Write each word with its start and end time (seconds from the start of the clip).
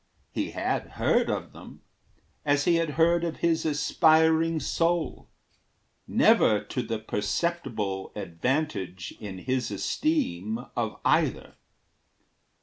He 0.31 0.49
had 0.49 0.93
heard 0.93 1.29
of 1.29 1.53
them, 1.53 1.83
As 2.43 2.63
he 2.65 2.77
had 2.77 2.91
heard 2.97 3.23
of 3.23 3.37
his 3.37 3.67
aspiring 3.67 4.59
soul 4.59 5.27
Never 6.07 6.59
to 6.63 6.81
the 6.81 6.97
perceptible 6.97 8.11
advantage, 8.15 9.13
In 9.19 9.37
his 9.37 9.69
esteem, 9.69 10.65
of 10.75 10.99
either. 11.05 11.53